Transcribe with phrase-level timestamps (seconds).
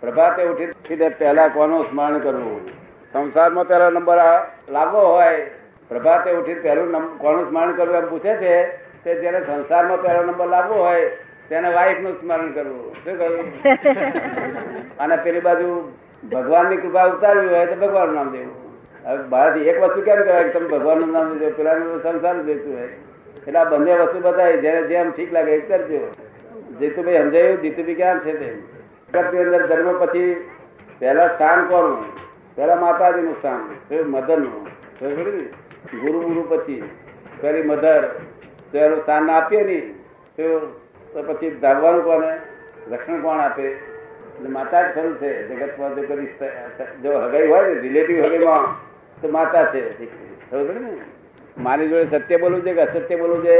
[0.00, 2.60] પ્રભાતે ઉઠી પહેલા કોનું સ્મરણ કરવું?
[3.12, 4.18] સંસારમાં પહેલો નંબર
[4.68, 5.46] લાવવો હોય.
[5.88, 8.66] પ્રભાતે ઉઠી પહેલું કોનું સ્મરણ કરવું એમ પૂછે છે?
[9.04, 11.08] તે જેને સંસારમાં પહેલો નંબર લાવવો હોય
[11.48, 12.94] તેને વાઈફનું સ્મરણ કરવું.
[13.04, 13.46] શું કહ્યું?
[14.98, 15.92] અને પેલી બાજુ
[16.32, 18.54] ભગવાનની કૃપા ઉતારવી હોય તો ભગવાન નામ દેવું.
[19.04, 20.42] હવે બહારથી એક વસ્તુ કેમ કહેવાય?
[20.42, 22.88] કે તમે ભગવાનનું નામ દેજો પેલા સંસાર દેતું હોય.
[23.46, 26.00] એટલે આ બંને વસ્તુ બતાવી જેને જેમ ઠીક લાગે એ કરજો.
[26.80, 27.60] જીતુભાઈ સમજાયું?
[27.62, 28.75] જીતુભાઈ ક્યાં છે તે?
[29.08, 30.50] જગતની અંદર જન્મ પછી
[30.98, 32.04] પહેલા સ્થાન કોનું
[32.56, 34.64] પહેલા માતાજીનું સ્થાન મધરનું
[36.00, 36.82] ગુરુ ગુરુ પછી.
[37.40, 38.02] પેલી મધર
[38.72, 39.94] તો સ્થાન આપીએ નહીં
[41.12, 42.32] તો પછી ધાવવાનું કોને?
[42.90, 43.66] રક્ષણ કોણ આપે?
[43.66, 46.28] એટલે માતા જ ખરું છે જગતમાં જો કદી
[47.02, 48.64] જો હગાઈ હોય ને, રિલેટિવ હગાઈમાં,
[49.22, 49.82] તો માતા છે.
[51.58, 53.58] મારી જોડે સત્ય બોલવું છે કે અસત્ય બોલવું છે.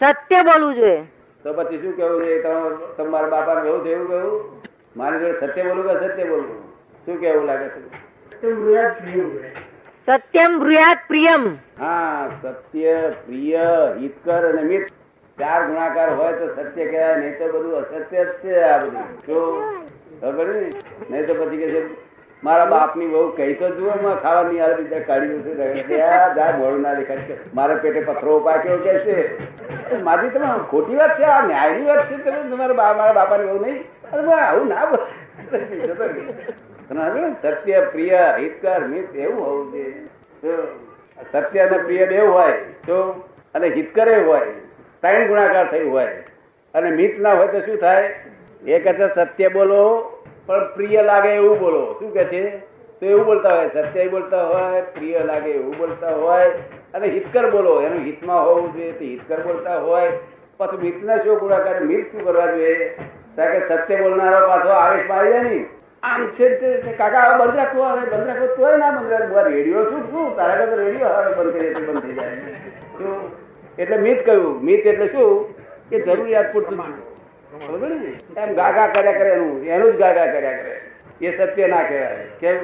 [0.00, 1.17] સત્ય બોલવું જોઈએ.
[1.48, 2.32] તો પછી શું કેવું છે?
[2.96, 4.40] તમારા બાપાને એવું થયું કેવું
[4.94, 6.58] મારી જોડે સત્ય બોલવું કે અસત્ય બોલવું
[7.06, 7.80] શું કેવું લાગે છે?
[10.08, 11.44] સત્યમ બ્રુયાત પ્રિયમ.
[11.78, 13.64] હા સત્ય પ્રિય
[13.96, 14.92] હિતકર અને મિત.
[15.38, 19.06] ચાર ગુણાકાર હોય તો સત્ય કહેવાય નહીં તો બધું અસત્ય જ છે આ બધું.
[19.26, 19.86] શું?
[20.20, 20.48] ખબર
[21.10, 21.80] નહીં તો પછી કે છે
[22.44, 28.00] મારા બાપની બહુ કહી તો જુઓ ખાવાની ખાવા આવે બીજા કાઢી ના દેખાય મારા પેટે
[28.00, 29.18] પથરો પાક્યો કે છે?
[30.02, 33.80] મારી તમે ખોટી વાત છે, આ ન્યાયની વાત છે, તમે તમારા મારા બાપાને બહુ નહીં.
[34.12, 34.98] અરે આવું ના બોલ.
[36.92, 37.34] ને?
[37.42, 40.06] સત્ય, પ્રિય, હિતકર, મિત, એવું હોવું જોઈએ.
[41.32, 42.52] સત્ય અને પ્રિય બે હોય
[42.86, 44.46] તો અને હિતકરે હોય,
[45.02, 46.14] ત્રણ ગુણાકાર થયું હોય,
[46.74, 48.14] અને મિત ના હોય તો શું થાય?
[48.66, 49.82] એ કહે છે સત્ય બોલો
[50.48, 51.96] પણ પ્રિય લાગે એવું બોલો.
[51.98, 52.58] શું કે છે?
[53.00, 56.48] તો એવું બોલતા હોય સત્ય બોલતા હોય, પ્રિય લાગે એવું બોલતા હોય.
[56.94, 60.12] અને હિતકર બોલો, એનું હિતમાં હોવું જોઈએ તો હિતકર બોલતા હોય.
[60.58, 62.88] પછી મિતને શું ગુણાકાર મિત શું કરવા જોઈએ?
[63.36, 65.66] કારણ કે સત્ય બોલનારો પાછો આવેશ મારી જાય ને
[66.02, 66.48] આમ છે
[66.92, 68.46] કાકા, હવે બંધ રાખો, હવે બંધ રાખો.
[68.46, 69.48] તોય ના બંધ રાખો.
[69.48, 70.10] રેડિયો શું?
[70.10, 70.36] શું?
[70.36, 72.32] તારા કરતા રેડિયો હવે બંધ કરીએ તો બંધ થઈ જાય.
[73.78, 74.64] એટલે મિત કહ્યું.
[74.64, 75.54] મિત એટલે શું?
[75.90, 76.78] કે જરૂરિયાત પૂરતું
[77.48, 80.80] એમ ગાગા કર્યા કરે એનું એનું જ ગાગા કર્યા કરે.
[81.20, 82.26] એ સત્ય ના કહેવાય.
[82.40, 82.56] કેમ?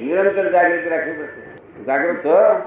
[0.00, 1.84] નિરંતર જાગૃતિ રાખવી પડશે.
[1.84, 2.58] જાગૃત છો?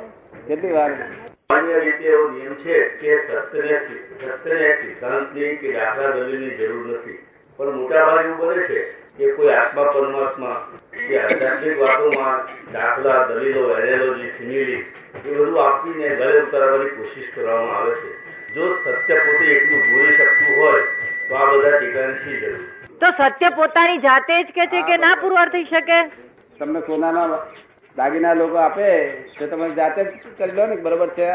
[0.48, 0.92] કેટલી વાર?
[0.92, 3.80] સામાન્ય રીતે એવો નિયમ છે કે સત્યને
[4.22, 7.26] સત્યને સિદ્ધાંતની કે દાખલા દલીલની જરૂર નથી.
[7.58, 8.80] પણ મોટા ભાગે એવું બને છે
[9.18, 10.68] કે કોઈ આત્મા, પરમાત્મા,
[11.08, 14.86] કે આધ્યાત્મિક વાતોમાં દાખલા, દલીલો એનાલોજી સિમિલી
[15.26, 18.30] એ બધું આપીને ગળે ઉતારવાની કોશિશ કરવામાં આવે છે.
[18.54, 20.82] જો સત્ય પોતે એટલું ભૂલી શકતું હોય
[21.30, 22.60] તો આ બધા ટીકાની શી જરૂર?
[23.02, 25.98] તો સત્ય પોતાની જાતે જ કે છે કે ના પુરવાર થઈ શકે?
[26.60, 27.40] તમને સોનાના
[27.98, 28.88] દાગીના લોકો આપે
[29.38, 31.30] તો તમે જાતે જ કરી લો ને બરોબર છે.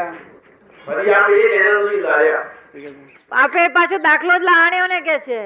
[0.87, 2.43] ફરી આપણે એક એનાલોજી લાવ્યા.
[3.35, 5.41] આપે પાછો દાખલો જ લાણ્યો ને કે છે?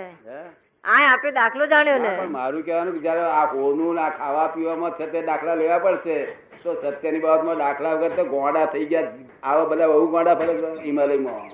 [0.83, 4.47] આ આપે દાખલો જાણ્યો ને પણ મારું કહેવાનું કે જયારે આ હોનું ને આ ખાવા
[4.55, 6.17] પીવામાં છે તે દાખલા લેવા પડશે
[6.63, 9.11] તો સત્યની બાબતમાં દાખલા વગર તો ગોંડા થઈ ગયા
[9.43, 10.55] આવા બધા બહુ ગોંડા ફરે
[10.85, 11.51] હિમાલયમાં.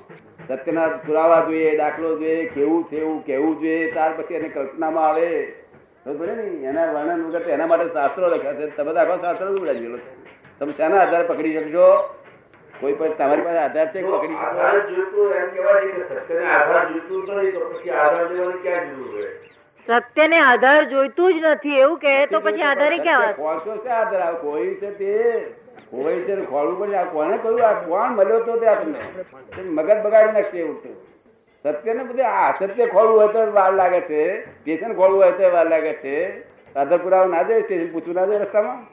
[0.47, 5.29] સત્યના પુરાવા જોઈએ દાખલો જોઈએ કેવું છે એવું કેવું જોઈએ ત્યાર પછી એને કલ્પનામાં આવે.
[6.05, 6.67] ને?
[6.69, 8.67] એના વર્ણન વગર એના માટે શાસ્ત્રો લખ્યા છે.
[8.67, 9.99] તમે આખો શાસ્ત્ર જ ઉડાડી ગયેલો
[10.59, 11.87] તમે શાના આધારે પકડી શકશો?
[12.79, 17.25] કોઈ પણ તમારી પાસે આધાર છે પકડી આધાર જોઈતો એમ કહેવાય કે સત્યને આધાર જોઈતું
[17.25, 19.31] જ નહીં તો પછી આધાર જોવાની ક્યાં જરૂર હોય?
[19.87, 23.35] સત્યને આધાર જોઈતું જ નથી એવું કે તો પછી આધારે ક્યાં વાત?
[23.35, 24.33] ખોલશો છે આધાર?
[24.35, 25.13] કોઈ છે તે?
[25.75, 27.67] છે ને ખોલવું પડે, આ કોને કહ્યું?
[27.67, 28.99] આ કોણ મળ્યો તો તે આપણને
[29.63, 31.05] મગજ બગાડી નાખશે એવું તો
[31.63, 34.45] સત્ય ને બધું આ અસત્ય ખોલવું હોય તો વાર લાગે છે.
[34.45, 36.39] સ્ટેશન ખોલવું હોય તો વાર લાગે છે.
[36.75, 38.85] રાધરપુરા ના જાય, સ્ટેશન પૂછવું ના જાય રસ્તામાં.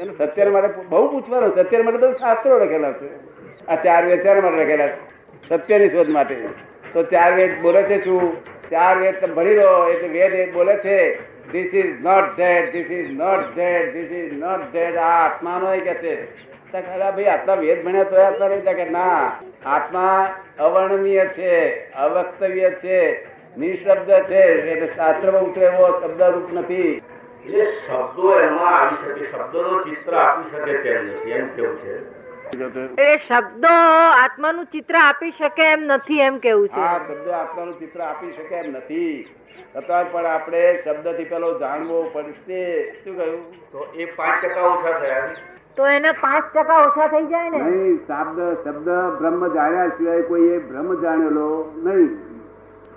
[0.00, 1.54] એનું સત્ય મારે બહુ પૂછવાનું.
[1.54, 3.30] સત્ય માટે બધું શાસ્ત્રો લખેલા છે.
[3.66, 5.10] આ ચાર વેદ ચાર માટે લખેલા છે.
[5.48, 6.48] સત્યની શોધ માટે.
[6.92, 8.36] તો ચાર વેદ બોલે છે શું?
[8.70, 9.88] ચાર વેદ ભણી લો.
[9.88, 11.18] એટલે વેદ એ બોલે છે.
[11.52, 15.94] This is not that this is not that this is not that આ આત્માનો કે
[15.94, 16.50] છે.
[16.72, 19.32] ભાઈ આટલા વેદ ભણ્યા તો આત્મા કે ના,
[19.66, 23.26] આત્મા અવર્ણનીય છે, અવક્તવ્ય છે,
[23.58, 24.42] નિશબ્દ છે.
[24.42, 27.02] એટલે શાસ્ત્રમાં ઉતરે એવો શબ્દ રૂપ નથી.
[27.46, 31.30] એ શબ્દો એમાં આવી શકે, શબ્દોનો ચિત્ર આપી શકે તેમ નથી.
[31.30, 32.19] એમ કેવું છે?
[32.52, 33.74] એ શબ્દો
[34.22, 36.80] આત્માનું ચિત્ર આપી શકે એમ નથી એમ કેવું છે?
[36.80, 39.28] આ શબ્દો આત્માનું ચિત્ર આપી શકે એમ નથી.
[39.76, 42.62] છતાં પણ આપણે શબ્દથી પેલો જાણવો પડશે.
[43.04, 43.40] શું કહ્યું?
[43.72, 45.28] તો એ પાંચ ટકા ઓછા થયા
[45.76, 47.58] તો એને પાંચ ટકા ઓછા થઈ જાય ને?
[47.58, 48.88] નહીં શબ્દ શબ્દ
[49.18, 52.10] બ્રહ્મ જાણ્યા સિવાય કોઈ એ બ્રહ્મ જાણેલો નહીં.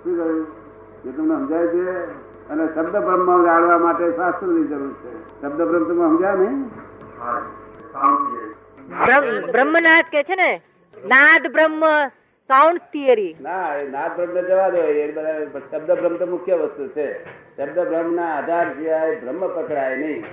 [0.02, 0.46] શું કહ્યું?
[1.06, 1.86] એ તમને સમજાય છે?
[2.50, 5.14] અને શબ્દ બ્રહ્મ જાણવા માટે શાસ્ત્રની જરૂર છે.
[5.42, 6.60] શબ્દ બ્રહ્મ તમે સમજ્યા નહીં?
[8.90, 9.30] હા સામજીએ.
[9.30, 10.60] બ્રહ્મ- બ્રહ્મનાદ કે છે ને
[10.96, 11.84] નાદ બ્રહ્મ
[12.50, 17.24] સાઉન્ડ થિયરી ના નાદ બ્રહ્મ જવા દો એ બધા શબ્દ બ્રહ્મ તો મુખ્ય વસ્તુ છે.
[17.56, 20.24] શબ્દ બ્રહ્મ ના આધાર સિવાય બ્રહ્મ પકડાય નહીં.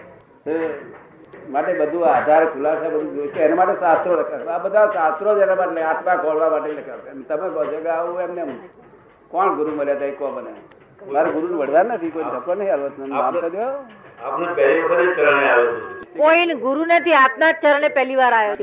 [1.49, 3.39] માટે બધું આધાર ખુલાસા બધું છે.
[3.39, 7.49] એના માટે શાસ્ત્રો લખાશે આ બધા શાસ્ત્રો જ એના માટે આત્મા ખોલવા માટે લખાશે તમે
[7.49, 8.57] કહો છો કે આવું એમને એમ.
[9.27, 10.53] કોણ ગુરુ મળ્યા હતા એ કહો મને.
[11.09, 13.85] મારે ગુરુ વડવા નથી કોઈ ધક્કો નહીં હાલવો નામ તો જ આવ્યો
[16.17, 18.57] કોઈ ગુરુ નથી આપના ચરણે પહેલી વાર આવ્યો.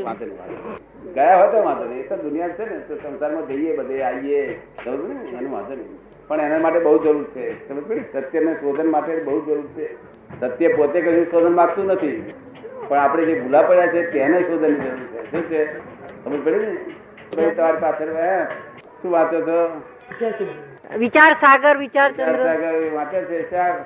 [1.14, 4.60] ગયા હોય તો વાંધો નહીં એ તો દુનિયા છે ને તો સંસારમાં જઈએ બધે આવીએ
[4.84, 5.98] જરૂર ને એનું વાંધો નહીં.
[6.28, 7.56] પણ એના માટે બહુ જરૂર છે.
[7.68, 9.96] સમજ પડી સત્યને શોધન માટે બહુ જરૂર છે.
[10.40, 12.34] સત્ય પોતે કશું શોધન માંગતું નથી.
[12.88, 15.30] પણ આપણે જે ભૂલા પડ્યા છે તેને શોધનની જરૂર છે.
[15.30, 15.68] શું છે?
[16.24, 16.78] સમજ પડી
[17.36, 18.12] ને તમારી પાછળ
[19.02, 19.72] શું વાંચો છો?
[20.96, 22.44] વિચાર સાગર વિચાર ચંદ્ર.
[22.44, 23.38] સાગર વાંચે છે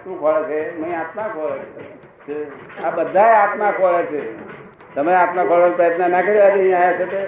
[0.05, 0.61] શું ખોળે છે?
[0.79, 1.65] નહીં આત્મા ખોળે
[2.27, 2.37] છે.
[2.85, 4.23] આ બધા આત્મા ખોળે છે.
[4.95, 7.21] તમે આત્મા ખોળવાનો પ્રયત્ન ના કર્યો અહીંયા આવ્યા છે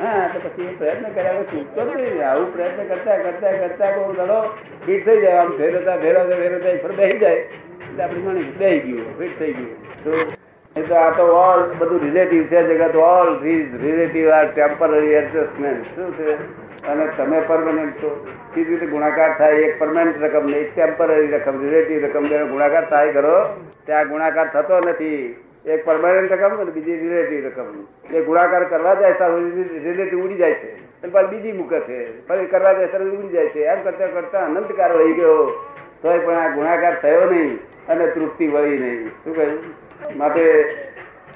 [0.00, 1.80] હા તો પછી પ્રયત્ન કર્યા છૂટતો
[2.24, 4.40] આવું પ્રયત્ન કરતા કરતા કરતા કોઈ દડો
[4.84, 5.40] ફીટ થઈ જાય.
[5.40, 7.42] આમ ફેરવતા ફેરવતા ફેરવતા ફર બેસી જાય.
[7.86, 9.72] એટલે આપણે ગણી બેસી ગયું ફીટ થઈ ગયું.
[10.04, 16.16] તો તો આ તો ઓલ બધું રિલેટિવ છે જગત all relative are temporary adjustment શું
[16.16, 16.38] છે?
[16.88, 18.26] અને તમે પરમાનન્ટ છો.
[18.54, 23.12] સીધી રીતે ગુણાકાર થાય, એક પરમાનન્ટ રકમ ને એક ટેમ્પરરી રકમ રિલેટિવ રકમ ગુણાકાર થાય
[23.12, 23.46] કરો
[23.86, 25.36] ત્યાં ગુણાકાર થતો નથી.
[25.66, 27.86] એક પરમાનન્ટ રકમ અને બીજી રિલેટિવ રકમ.
[28.16, 29.34] એ ગુણાકાર કરવા જાય ત્યારે
[29.78, 30.74] રિલેટિવ ઉડી જાય છે.
[31.02, 32.26] અને પછી બીજી મૂકે છે.
[32.26, 33.60] ફરી કરવા જાય ત્યારે ઉડી જાય છે.
[33.60, 35.64] એમ કરતા કરતા અનંતકાર વહી ગયો.
[36.02, 37.58] તોય પણ આ ગુણાકાર થયો નહીં
[37.88, 39.08] અને તૃપ્તિ વળી નહીં.
[39.08, 39.58] શું કહ્યું?
[40.18, 40.64] માટે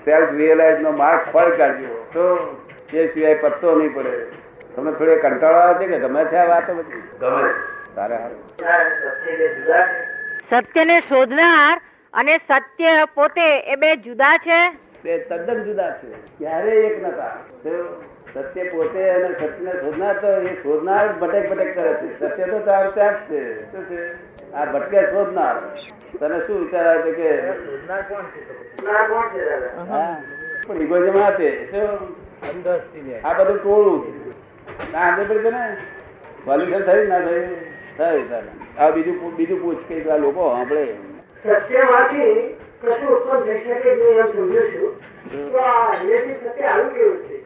[0.04, 2.06] સેલ્ફ રિયલાઇઝ નો માર્ક ફળ કાઢજો.
[2.12, 2.56] તો
[2.94, 4.41] એ સિવાય પત્તો નહીં પડે.
[4.76, 7.02] તમને થોડે કંટાળો આવે છે કે ગમે છે આ વાતો બધી?
[7.20, 7.50] ગમે
[7.94, 8.40] તારે હારું.
[10.50, 11.80] સત્યને શોધનાર
[12.14, 14.60] અને સત્ય પોતે એ બે જુદા છે?
[15.04, 16.12] બે તદ્દન જુદા છે.
[16.38, 17.36] ક્યારે એક નતા
[18.34, 22.08] સત્ય પોતે અને સત્યને શોધનાર તો એ શોધનાર ભટક ભટક કરે છે.
[22.18, 23.72] સત્ય તો ચાર ચાર છે.
[23.72, 24.00] શું છે?
[24.54, 25.56] આ ભટકે શોધનાર.
[26.20, 27.28] તને શું વિચાર આવે છે કે?
[29.88, 30.16] હા,
[30.66, 31.70] પણ ઇગોજમાં આ છે.
[31.70, 31.88] શું?
[33.25, 34.32] આ બધું ટોળું છે.
[34.92, 35.62] ના સમજ પડી ને
[36.46, 37.54] સોલ્યુશન થયું ના થયું.
[37.98, 40.84] થયું તારે આ બીજું બીજું પૂછ કે આ લોકો સાંભળે.
[41.42, 42.34] સત્યમાંથી
[42.82, 44.90] કશું ઉત્પન્ન થઈ શકે નહીં એમ સમજુ છું.
[45.52, 47.36] તો આ relative સત્ય આવું કેવું છે?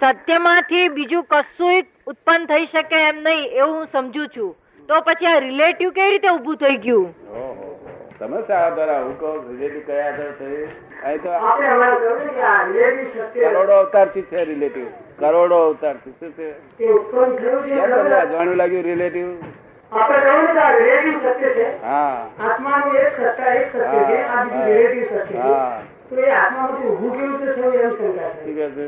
[0.00, 4.50] સત્યમાંથી બીજું કશું ઉત્પન્ન થઈ શકે એમ નહીં એવું હું સમજુ છું.
[4.88, 7.14] તો પછી આ રિલેટિવ કેવી રીતે ઊભું થઈ ગયું?
[7.30, 7.68] ઓહો.
[8.18, 9.38] તમે સારા દ્વારા હું કહું?
[9.50, 10.68] રિલેટિવ કયા આધાર થયું?
[11.04, 11.68] અહીં તો આપણે
[13.50, 14.86] કરોડો અવતારથી છે રિલેટિવ
[15.18, 16.10] કરોડો અવતાર છે?
[16.20, 16.28] તે
[16.76, 16.86] છે
[17.88, 19.26] તમને અજાણ્યું લાગ્યું રિલેટિવ
[19.92, 21.66] આપણે કહ્યું ને કે આ relative સત્ય છે.
[21.82, 22.28] હા.
[22.40, 25.36] આત્માનું એક સત્તા એક સત્ય છે આ બીજું relative સત્ય છે.
[25.38, 25.82] હા.
[26.08, 28.40] તો એ આત્મામાંથી ઊભું કેવું રીતે થયું એમ શંકા છે.
[28.44, 28.86] ઠીક છે?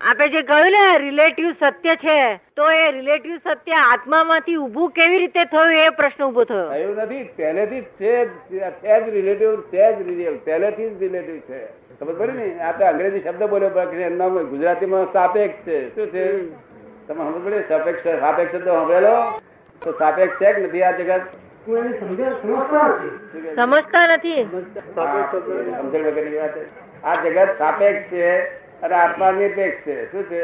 [0.00, 2.18] આપે જે કહ્યું ને રિલેટિવ સત્ય છે
[2.54, 6.72] તો એ રિલેટિવ સત્ય આત્મામાંથી ઊભું કેવી રીતે થયું એ પ્રશ્ન ઊભો થયો.
[6.72, 8.12] એવું નથી પહેલેથી જ છે
[8.50, 11.60] જ જ રિલેટિવ છે જ રિલેટિવ પહેલેથી જ રિલેટિવ છે.
[12.00, 12.46] ખબર પડે ને?
[12.60, 15.78] આ તો અંગ્રેજી શબ્દ બોલ્યો એમના ગુજરાતીમાં સાપેક્ષ છે.
[15.94, 16.24] શું છે?
[17.08, 17.58] તમે ખબર પડે?
[17.68, 19.14] સાપેક્ષ સાપેક્ષ શબ્દ સાંભળેલો?
[19.82, 21.24] તો સાપેક્ષ છે કે નથી આ જગત?
[21.66, 21.92] સમજ
[23.56, 24.42] સમજતો નથી.
[25.80, 26.56] સમજણ વગરની વાત
[27.04, 28.26] આ જગત સાપેક્ષ છે
[28.82, 29.96] અને આત્મા નિરપેક્ષ છે.
[30.10, 30.40] શું છે?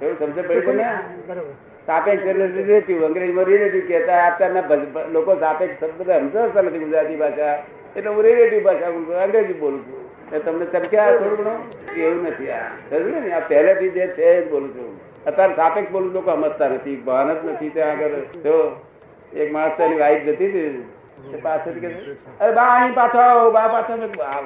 [0.00, 0.88] એવું સમજ પડી તમને
[1.86, 7.54] સાપેક્ષ એટલે રિલેટિવ અંગ્રેજીમાં રિલેટિવ કહેતા અત્યારના લોકો સાપેક્ષ શબ્દ સમજતા નથી ગુજરાતી ભાષા.
[7.96, 10.05] એટલે હું રિલેટિવ ભાષા અંગ્રેજી બોલું છું.
[10.30, 11.94] તમને ચમક્યા થોડું ઘણું?
[11.96, 12.50] એવું નથી.
[12.50, 13.32] આ સમજ્યું ને?
[13.32, 15.00] આ પહેલેથી જે છે એ જ બોલું છું.
[15.24, 16.96] અત્યારે સાપેક્ષ બોલું લોકો સમજતા નથી.
[16.96, 18.08] ભાન જ નથી ત્યાં આગળ.
[18.42, 18.76] જો,
[19.32, 20.84] એક માણસ તેની વાઈફ જતી હતી
[22.40, 23.92] અરે બા, અહીં પાછો આવો, બા, પાછો.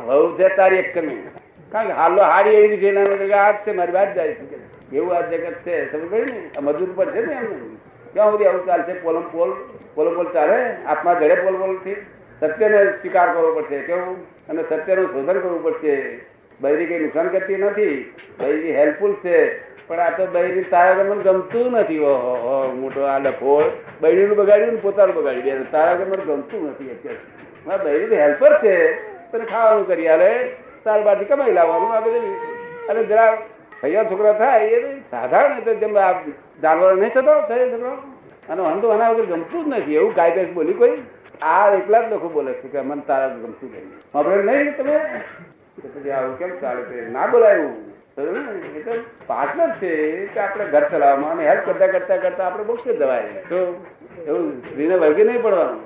[0.06, 1.28] વહુ છે તારી એક કમી.
[1.72, 4.96] કારણ કે હાલો હારી એવી છે એના માટે આ છે, મારી વાત જાય છે.
[4.96, 6.50] એવું આ જગત છે, સમજ ને?
[6.60, 7.75] મજૂર પર છે ને એમ
[8.12, 8.92] ક્યાં સુધી આવું ચાલશે?
[8.92, 9.52] પોલમ પોલ
[9.94, 10.76] પોલમ પોલ ચાલે?
[10.87, 11.96] આત્મા જડે પોલ પોલથી
[12.40, 14.23] સત્યને સ્વીકાર કરવો પડશે, કેવું?
[14.49, 16.20] અને સત્યનું શોધન કરવું પડશે.
[16.61, 18.14] બૈરી કઈ નુકસાન કરતી નથી.
[18.40, 21.99] બૈરી હેલ્પફુલ છે, પણ આ તો બૈરી તારા મને ગમતું નથી.
[21.99, 23.64] ઓહો મોટો આ લખોળ.
[24.00, 27.18] બૈરીનું બગાડ્યું ને પોતાનું બગાડી દે તારા મને ગમતું નથી અત્યારે.
[27.66, 28.94] મારા બૈરી હેલ્પર છે,
[29.30, 30.50] તને ખાવાનું કરી આલે.
[30.85, 32.37] તાર બારથી કમાઈ લાવવાનું, આ બધું.
[32.88, 33.38] અને જરા
[33.82, 36.12] ભૈયા છોકરા થાય, એ સાધારણ રીતે જેમ આ
[36.62, 37.90] જાનવર નહીં થતો થાય છોકરો
[38.49, 39.94] અને વાંધો તો આના વગર ગમતું જ નથી.
[39.94, 40.99] એવું કાયદેસ બોલી કોઈ?
[41.42, 44.18] આ એકલા જ લોકો બોલે છે કે મને તારા ગમતું નહીં.
[44.18, 44.97] આપણે નહીં તમે?
[45.82, 47.11] પછી આવું કેમ ચાલે છે?
[47.11, 47.90] ના બોલાયું.
[48.16, 52.64] સમજ્યું એ તો પાર્ટનર છે કે આપણે ઘર ચલાવવામાં અને હેલ્પ કરતા કરતા કરતા આપણે
[52.64, 53.87] બહુ છે દવાય તો
[54.26, 55.80] એવું સ્ત્રીને વળગી નહીં પડવાનું.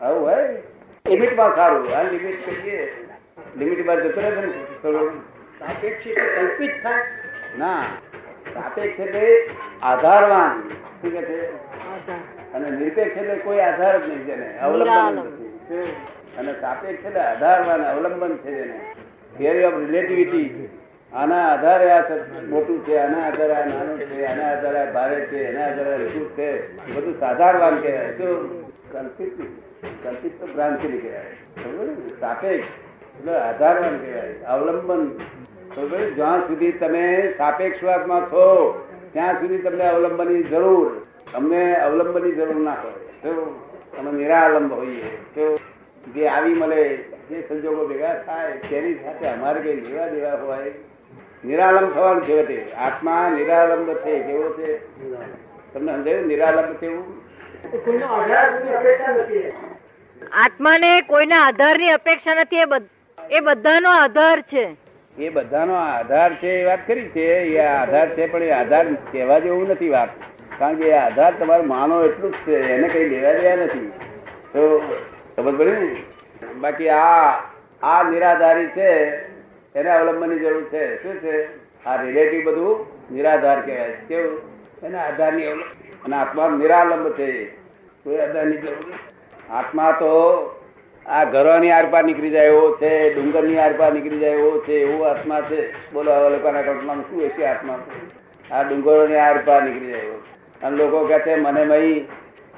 [0.00, 0.62] આવું હોય.
[1.08, 1.96] લિમિટમાં સારું.
[1.96, 3.06] આ લિમિટ કહીએ
[3.56, 4.52] લિમિટમાં જતો રહે છે ને
[4.82, 5.20] થોડું.
[5.58, 7.02] સાપેક્ષિક કલ્પિત થાય.
[7.58, 7.84] ના.
[8.54, 9.50] સાપેક્ષ એટલે
[9.82, 10.68] આધારવાન.
[11.02, 12.37] શું કે છે?
[12.54, 15.92] અને નિરપેક્ષ એટલે કોઈ આધાર જ નહીં જેને અવલંબન નથી.
[16.38, 18.78] અને સાપેક્ષ એટલે આધારવાન અવલંબન છે જેને.
[19.36, 20.68] થિયરી ઓફ રિલેટિવિટી
[21.12, 22.02] આના આધારે આ
[22.48, 26.12] મોટું છે આના આધારે આ નાનું છે આના આધારે આ ભારે છે એના આધારે આ
[26.36, 26.50] છે.
[26.94, 28.12] બધું સાધારવાન કહેવાય.
[28.12, 28.36] શું
[28.92, 29.34] કલ્પિત
[30.04, 31.32] કલ્પિત તો ભ્રાંતિ કહેવાય.
[32.20, 32.68] સાપેક્ષ
[33.18, 35.04] એટલે આધારવાન કહેવાય અવલંબન.
[36.16, 38.44] જ્યાં સુધી તમે સાપેક્ષવાદમાં છો
[39.12, 40.86] ત્યાં સુધી તમને અવલંબનની જરૂર
[41.34, 43.68] અમને અવલંબની જરૂર ના હોય શું?
[43.98, 45.02] અમે નિરાલંબ હોઈએ.
[45.02, 45.56] તો
[46.14, 50.72] જે આવી મળે જે સંજોગો ભેગા થાય તેની સાથે અમારે કઈ લેવા દેવા હોય?
[51.44, 52.42] નિરાલંબ થવાનું છે?
[52.44, 54.78] તે આત્મા નિરાલંબ છે કેવો છે?
[55.74, 56.26] તમને સમજાયું?
[56.26, 57.18] નિરાલંબ છે
[60.32, 64.76] આત્માને કોઈના આધારની અપેક્ષા નથી એ બધ- એ બધાનો આધાર છે.
[65.18, 67.26] એ બધાનો આધાર છે એ વાત કરી છે.
[67.26, 70.08] એ આધાર છે પણ એ આધાર કહેવા જેવું નથી વાત.
[70.58, 73.92] કારણ કે આધાર તમારો માનો એટલું જ છે, એને કઈ લેવા દેવા નથી.
[74.52, 74.78] તો
[75.36, 75.96] ખબર પડે
[76.60, 77.30] બાકી આ
[77.82, 79.16] આ નિરાધારી છે,
[79.74, 81.02] એને અવલંબનની જરૂર છે.
[81.02, 81.48] શું છે?
[81.84, 84.08] આ રિલેટિવ બધું નિરાધાર કહેવાય છે.
[84.08, 84.40] કેવું?
[84.82, 87.46] એને આધારની અવલંબ અને આત્મા નિરાલંબ છે.
[88.04, 88.92] કોઈ આધારની જરૂર.
[89.50, 90.42] આત્મા તો
[91.06, 95.40] આ ઘરોની આરપાર નીકળી જાય, એવો છે, ડુંગરની આરપાર નીકળી જાય, એવો છે, એવો આત્મા
[95.40, 95.92] છે.
[95.92, 97.78] બોલો આવા લોકોના કલ્પનામાં શું હશે આત્મા?
[98.50, 100.18] આ ડુંગરોની આરપાર નીકળી જાય, એવો
[100.62, 102.00] અને લોકો કહે છે મને મય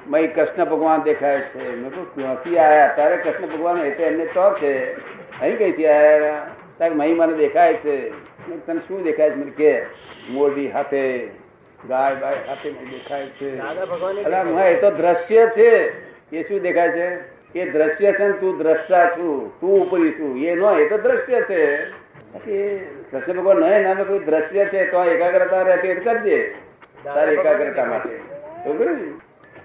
[0.07, 1.75] મય કૃષ્ણ ભગવાન દેખાય છે.
[1.75, 4.93] મેં કહું ક્યાંથી આવ્યા તારે કૃષ્ણ ભગવાન એ તો એમને તો છે.
[5.41, 6.47] અહીં કઈથી આવ્યા
[6.79, 8.09] તારે મહી મને દેખાય છે.
[8.65, 9.35] તને શું દેખાય છે?
[9.35, 9.85] મને કે
[10.29, 11.27] મોરબી હાથે
[11.89, 13.59] ગાય બાય હાથે મને દેખાય છે.
[14.23, 15.89] અલા, એ તો દ્રશ્ય છે.
[16.35, 17.07] એ શું દેખાય છે?
[17.59, 19.59] એ દ્રશ્ય છે ને તું દ્રષ્ટા છું.
[19.59, 20.37] તું ઉપરી છું.
[20.37, 21.85] એ નો એ તો દ્રશ્ય છે.
[23.11, 26.55] કૃષ્ણ ભગવાન નહીં નામે કોઈ દ્રશ્ય છે તો એકાગ્રતા રહેતી કરજે
[27.03, 28.19] તારી એકાગ્રતા માટે?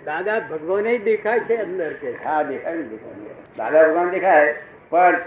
[0.06, 2.10] દાદા ભગવાન દેખાય છે અંદર કે.
[2.24, 4.54] હા દેખાય દેખાય દાદા ભગવાન દેખાય
[4.90, 5.20] પણ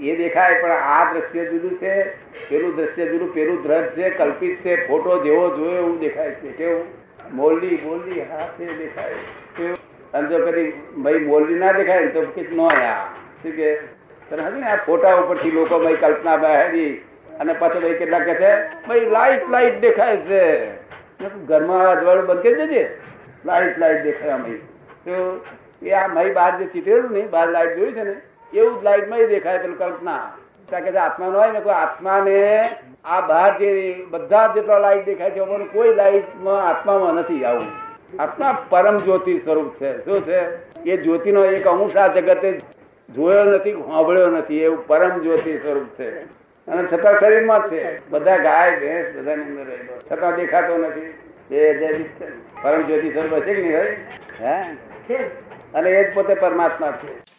[0.00, 2.04] એ દેખાય પણ આ દ્રશ્ય જુદું છે
[2.48, 6.52] પેલું દ્રશ્ય જુદું પેલું દ્રશ્ય છે કલ્પિત છે ફોટો જેવો જોયો એવું દેખાય છે.
[6.52, 6.84] કેવું?
[7.32, 9.14] મોરલી મોરલી હાથે દેખાય.
[10.14, 13.04] અને જો કદી ભાઈ મોરલી ના દેખાય તો કે ન આ.
[13.42, 13.76] શું કે?
[14.30, 17.02] તને ને આ ફોટા ઉપરથી લોકો ભાઈ કલ્પના બહારી.
[17.40, 20.83] અને પાછો ભાઈ કેટલાક કહે છે ભાઈ લાઈટ લાઈટ દેખાય છે.
[21.28, 23.00] ઘરમાં અજવાળું બંધ કરી દેજે.
[23.46, 24.50] લાઈટ લાઈટ દેખાય અમે
[25.04, 25.44] તો
[25.82, 28.16] એ આ મહી બહાર જે ચીતેલું નહીં બહાર લાઈટ જોઈ છે ને,
[28.54, 30.32] એવું જ લાઈટમાં દેખાય પેલું કલ્પના.
[30.68, 32.68] ત્યાં કે આત્માનો હોય ને, કોઈ આત્માને
[33.04, 37.66] આ બહાર જે બધા જેટલા લાઈટ દેખાય છે એમાંનું કોઈ લાઈટમાં આત્મામાં નથી આવું.
[38.18, 40.04] આત્મા પરમ જ્યોતિ સ્વરૂપ છે.
[40.04, 40.74] શું છે?
[40.82, 42.60] એ જ્યોતિનો એક અંશ આ જગતે
[43.14, 44.62] જોયો નથી, સાંભળ્યો નથી.
[44.62, 46.43] એવું પરમ જ્યોતિ સ્વરૂપ છે.
[46.68, 48.08] અને છતાં શરીરમાં જ છે.
[48.08, 50.16] બધા ગાય ભેંસ બધાની અંદર રહેલો.
[50.16, 51.14] છતાં દેખાતો નથી.
[51.56, 52.06] એ જૈવિક
[52.62, 53.96] પરમ જ્યોતિ સ્વરૂપ છે કે નહીં ભાઈ
[54.40, 55.14] હે?
[55.74, 57.33] અને એ જ પોતે પરમાત્મા છે.